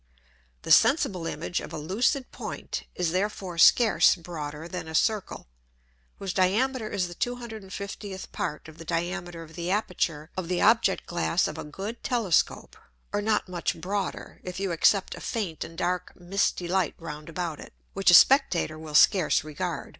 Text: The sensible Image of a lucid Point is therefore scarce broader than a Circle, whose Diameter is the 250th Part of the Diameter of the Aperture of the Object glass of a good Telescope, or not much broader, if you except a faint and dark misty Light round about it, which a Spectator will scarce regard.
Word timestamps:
The 0.63 0.71
sensible 0.71 1.27
Image 1.27 1.59
of 1.61 1.71
a 1.71 1.77
lucid 1.77 2.31
Point 2.31 2.85
is 2.95 3.11
therefore 3.11 3.59
scarce 3.59 4.15
broader 4.15 4.67
than 4.67 4.87
a 4.87 4.95
Circle, 4.95 5.45
whose 6.15 6.33
Diameter 6.33 6.89
is 6.89 7.07
the 7.07 7.13
250th 7.13 8.31
Part 8.31 8.67
of 8.67 8.79
the 8.79 8.83
Diameter 8.83 9.43
of 9.43 9.53
the 9.53 9.69
Aperture 9.69 10.31
of 10.35 10.47
the 10.47 10.59
Object 10.59 11.05
glass 11.05 11.47
of 11.47 11.59
a 11.59 11.63
good 11.63 12.01
Telescope, 12.03 12.75
or 13.13 13.21
not 13.21 13.47
much 13.47 13.79
broader, 13.79 14.41
if 14.43 14.59
you 14.59 14.71
except 14.71 15.13
a 15.13 15.21
faint 15.21 15.63
and 15.63 15.77
dark 15.77 16.19
misty 16.19 16.67
Light 16.67 16.95
round 16.97 17.29
about 17.29 17.59
it, 17.59 17.71
which 17.93 18.09
a 18.09 18.15
Spectator 18.15 18.79
will 18.79 18.95
scarce 18.95 19.43
regard. 19.43 19.89